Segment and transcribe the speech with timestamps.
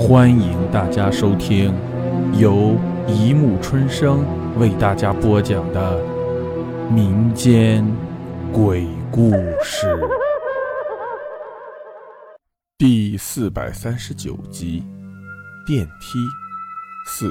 [0.00, 1.74] 欢迎大家收听
[2.32, 2.74] 由
[3.06, 4.24] 一木春生
[4.58, 6.02] 为大家播讲的
[6.90, 7.86] 民间
[8.50, 9.30] 鬼故
[9.62, 9.86] 事
[12.78, 14.82] 第四百三十九集
[15.66, 16.18] 《电梯
[17.06, 17.28] 四》。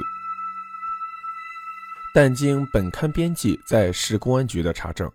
[2.14, 5.10] 但经本刊编辑在市公安局的查证，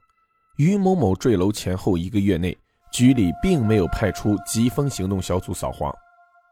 [0.57, 2.55] 于某某坠楼前后一个月内，
[2.91, 5.89] 局里并没有派出疾风行动小组扫黄。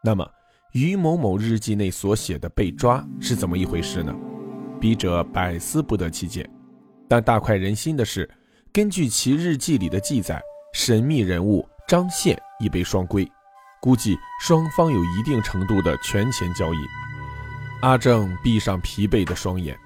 [0.02, 0.26] 那么，
[0.74, 4.14] 于某某日记内所写的被抓是怎么一回事呢？
[4.80, 6.50] 笔者百思不得其解。
[7.08, 8.28] 但大快人心的是，
[8.72, 10.42] 根据其日记里的记载，
[10.74, 13.32] 神秘人物张宪已被双规，
[13.80, 16.78] 估计双方有一定程度的权钱交易。
[17.82, 19.78] 阿正闭上疲惫的双眼。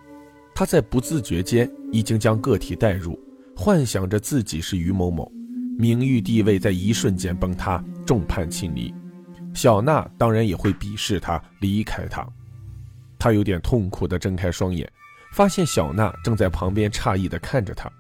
[0.56, 3.20] 他在不自觉间已经将个体带入，
[3.58, 5.30] 幻想着自己是于某某，
[5.78, 8.94] 名誉地位在一瞬间崩塌，众叛亲离。
[9.58, 12.24] 小娜当然也会鄙视他，离开他。
[13.18, 14.88] 他有点痛苦地睁开双眼，
[15.34, 17.92] 发现小娜正在旁边诧异地看着他。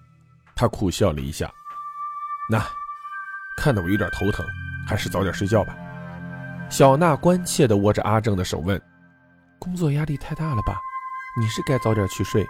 [0.55, 1.51] 他苦笑了一下，
[2.47, 2.63] 那，
[3.57, 4.45] 看得我有点头疼，
[4.87, 5.75] 还是早点睡觉吧。
[6.69, 8.79] 小娜关切地握着阿正的手问
[9.57, 10.79] ：“工作压力太大了吧？”
[11.41, 12.45] 你是该早点去睡，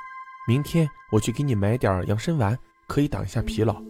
[0.49, 3.81] 明天我去给你买点养生丸，可以挡一下疲劳。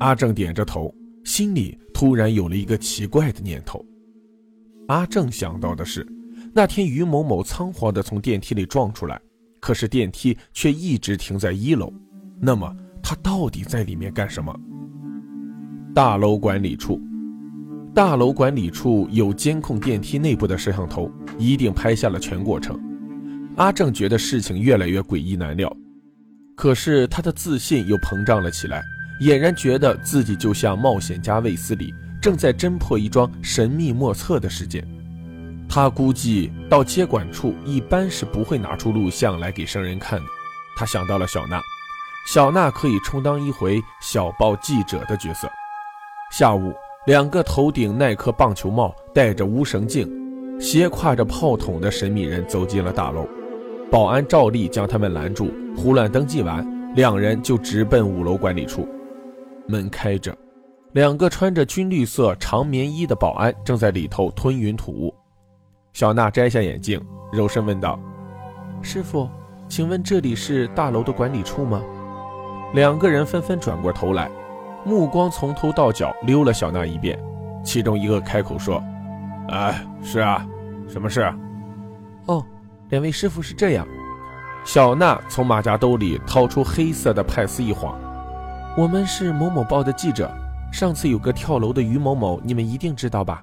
[0.00, 0.90] 阿正点着头，
[1.26, 3.84] 心里突然有了一个奇怪的念头。
[4.88, 6.06] 阿正想到的是，
[6.52, 9.20] 那天于某某仓皇地从电梯里撞出来，
[9.60, 11.92] 可是电梯却一直停在一楼，
[12.40, 14.54] 那么他到底在里面干什么？
[15.94, 17.00] 大楼管理处，
[17.94, 22.78] 大楼管理处有监控电梯内部的摄像头，一定拍下了全过程。
[23.56, 25.74] 阿正觉得事情越来越诡异难料，
[26.54, 28.82] 可是他的自信又膨胀了起来，
[29.22, 31.92] 俨然觉得自己就像冒险家卫斯理，
[32.26, 34.84] 正在侦破一桩神秘莫测的事件。
[35.68, 40.26] 他估计到接管处一般是不会拿出录像来给生人看的。
[40.76, 41.62] 他想到了小娜，
[42.26, 45.48] 小娜可以充当一回小报记者的角色。
[46.32, 46.74] 下午，
[47.06, 50.10] 两个头顶耐克棒球帽、戴着无绳镜、
[50.58, 53.24] 斜挎着炮筒的神秘人走进了大楼。
[53.88, 56.66] 保安照例将他们拦住，胡乱登记完，
[56.96, 58.88] 两人就直奔五楼管理处。
[59.68, 60.36] 门开着，
[60.96, 65.14] 两个穿着军绿色长棉衣的保安正在里头吞云吐雾。
[65.92, 66.98] 小娜摘下眼镜，
[67.30, 68.00] 柔声问道
[68.80, 69.28] ：“师傅，
[69.68, 71.82] 请问这里是大楼的管理处吗？”
[72.72, 74.30] 两个人纷纷转过头来，
[74.86, 77.22] 目光从头到脚溜了小娜一遍。
[77.62, 78.82] 其中一个开口说
[79.52, 80.48] ：“哎，是啊，
[80.88, 81.30] 什么事
[82.24, 82.42] ？”“哦。”
[82.88, 83.86] 两位师傅是这样，
[84.64, 88.00] 小娜从马甲兜里掏出黑色的派斯一晃，
[88.78, 90.32] 我们是某某报的记者，
[90.72, 93.42] 上次有个跳楼的于某某，你们一定知道吧？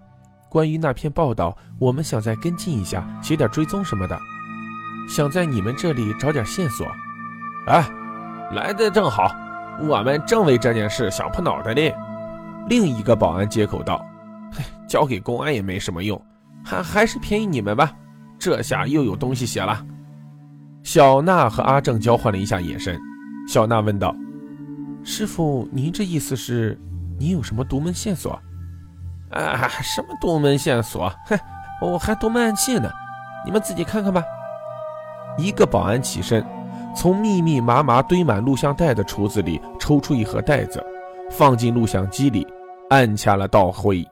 [0.49, 4.19] 关于那篇报道，我们想再跟进一下，写点追踪什么的，
[5.09, 6.85] 想在你们这里找点线索。
[7.65, 7.89] 哎，
[8.51, 9.35] 来的正好，
[9.81, 11.91] 我们正为这件事想破脑袋哩。
[12.69, 14.05] 另一个保安接口道
[14.53, 16.21] ：“嘿， 交给公安也没什么用，
[16.63, 17.91] 还还是便宜你们吧。”
[18.37, 19.85] 这下又有东西写了。
[20.83, 22.99] 小娜和阿正交换了一下眼神。
[23.47, 24.13] 小娜问道
[25.03, 26.79] ：“师傅，您这意思是，
[27.19, 28.39] 你有什么独门线索
[29.31, 31.11] ？”“啊，什么独门线索？
[31.25, 31.37] 哼，
[31.81, 32.91] 我还独门暗器呢。
[33.45, 34.23] 你们自己看看吧。”
[35.37, 36.45] 一个保安起身，
[36.95, 40.85] 从密密麻麻堆满录像带的橱子里抽出一盒袋子，
[41.31, 42.45] 放进录像机里，
[42.89, 44.07] 按下了倒回。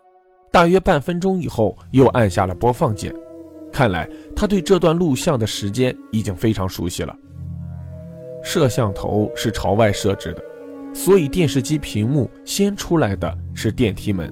[0.52, 3.14] 大约半分钟以后，又按下了播放键。
[3.72, 7.16] 看来他对这段录像的时间已经非常熟悉了。
[8.44, 10.44] 摄像头是朝外设置的，
[10.94, 14.32] 所以电视机屏幕先出来的是电梯门。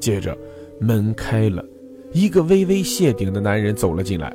[0.00, 0.36] 接着
[0.80, 1.64] 门开了，
[2.12, 4.32] 一个微微谢顶的男人走了进来。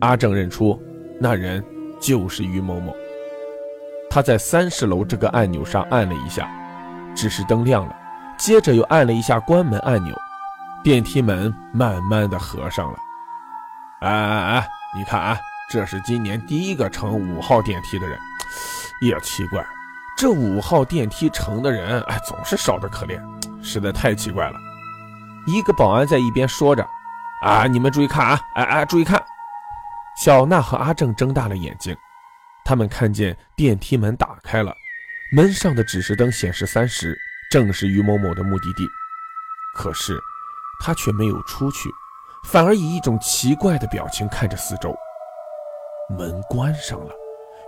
[0.00, 0.80] 阿正认出
[1.20, 1.64] 那人
[2.00, 2.94] 就是于某某。
[4.10, 6.48] 他在三十楼这个按钮上按了一下，
[7.14, 7.94] 指示灯亮了，
[8.38, 10.16] 接着又按了一下关门按钮，
[10.82, 12.98] 电梯门慢慢的合上了。
[14.00, 14.68] 哎哎哎！
[14.96, 15.38] 你看啊，
[15.70, 18.18] 这是今年第一个乘五号电梯的人。
[19.00, 19.64] 也奇怪，
[20.18, 23.22] 这五号电梯乘的人，哎，总是少得可怜，
[23.62, 24.58] 实在太奇怪了。
[25.46, 26.84] 一个保安在一边说着
[27.40, 28.40] ：“啊，你们注意看啊！
[28.56, 29.24] 哎哎，注意看！”
[30.20, 31.96] 小娜和阿正睁大了眼睛，
[32.64, 34.74] 他们看见电梯门打开了，
[35.30, 37.16] 门上的指示灯显示三十，
[37.48, 38.84] 正是于某某的目的地。
[39.76, 40.18] 可是
[40.80, 41.88] 他却没有出去。
[42.44, 44.92] 反而以一种奇怪的表情看着四周。
[46.18, 47.12] 门关上了，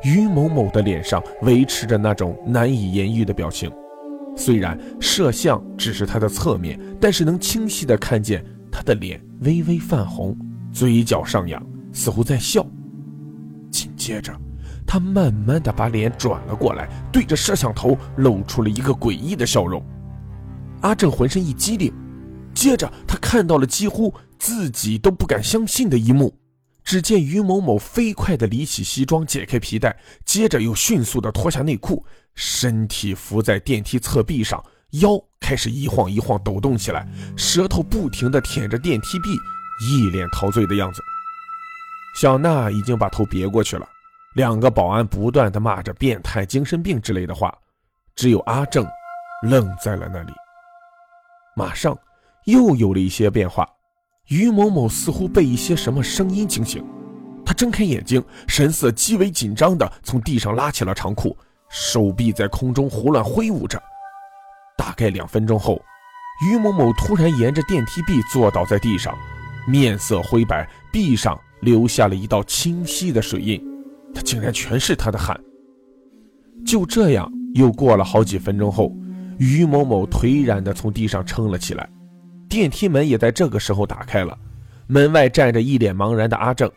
[0.02, 3.70] 于某某的脸上维持着那种难以言喻的表情。
[4.36, 10.36] 虽然摄像只是他的侧面，但是能清晰的看见他的脸微微泛红，
[10.72, 11.62] 嘴角上扬，
[11.92, 12.64] 似乎在笑。
[13.70, 14.32] 紧接着，
[14.86, 19.82] 他慢慢的把脸转了过来，对着摄像头露出了一个诡异的笑容。
[20.80, 21.92] 阿正浑身一激灵，
[22.54, 26.32] 接着他看到了几乎自己都不敢相信的一幕：
[26.90, 32.04] 只见于某某飞快地理起西装，解开皮带，接着又迅速地脱下内裤，
[32.34, 34.60] 身体伏在电梯侧壁上，
[35.00, 37.06] 腰开始一晃一晃抖动起来，
[37.36, 39.28] 舌头不停地舔着电梯壁，
[39.86, 41.00] 一脸陶醉的样子。
[42.16, 43.88] 小娜已经把头别过去了，
[44.34, 47.56] 两个保安不断地骂着“变态”“精神病”之类的话，
[48.16, 48.84] 只有阿正
[49.44, 50.32] 愣在了那里。
[51.54, 51.96] 马上
[52.46, 53.64] 又有了一些变化，
[54.28, 56.84] 于某某似乎被一些什么声音惊醒，
[57.44, 61.36] 他睁开眼睛，神色极为紧张地从地上拉起了长裤，
[61.68, 63.80] 手臂在空中胡乱挥舞着。
[64.78, 65.80] 大概两分钟后，
[66.46, 69.12] 于某某突然沿着电梯壁坐倒在地上，
[69.66, 73.60] 面色灰白，壁上留下了一道清晰的水印，
[74.14, 75.38] 他竟然全是他的汗。
[76.64, 78.92] 就这样，又过了好几分钟后。
[79.38, 81.88] 于某某颓然地从地上撑了起来，
[82.50, 84.36] 电梯门也在这个时候打开了，
[84.88, 86.70] 门外站着一脸茫然的阿正。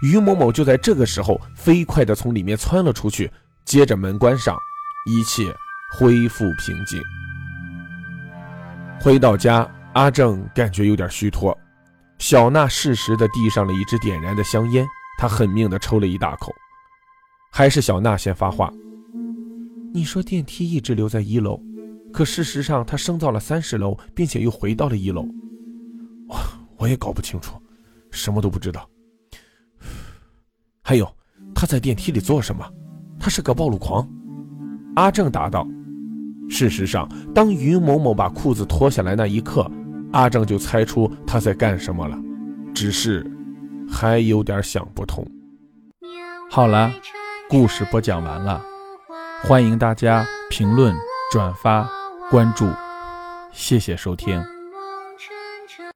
[0.00, 3.30] 于某某就在这个时候飞快地从里面窜了出去，
[3.64, 4.56] 接着门关上，
[5.06, 5.54] 一切
[5.92, 6.98] 恢复平静。
[9.00, 11.56] 回到家，阿正感觉有点虚脱。
[12.18, 14.86] 小娜适时地递上了一支点燃的香烟，
[15.18, 16.54] 他狠命地抽了一大口。
[17.52, 18.72] 还是小娜先发话
[19.92, 21.60] ：“你说电梯一直留在一楼。”
[22.18, 25.24] 可事实上，他升到了三十楼，并且又回到了一楼。
[26.28, 26.36] 我，
[26.76, 27.54] 我也搞不清楚，
[28.10, 28.90] 什么都不知道。
[30.82, 31.08] 还有，
[31.54, 32.68] 他在电梯里做什么？
[33.20, 34.04] 他是个暴露狂。
[34.96, 35.64] 阿正答道
[36.50, 39.70] ：“事实上，当于某某把裤子脱下来那一刻，
[40.10, 42.18] 阿正就猜出他在干什么了，
[42.74, 43.24] 只是
[43.88, 45.24] 还有点想不通。”
[46.50, 46.92] 好了，
[47.48, 48.60] 故事播讲完了，
[49.44, 50.92] 欢迎大家评论、
[51.30, 51.88] 转发。
[52.30, 52.70] 关注，
[53.52, 54.57] 谢谢收听。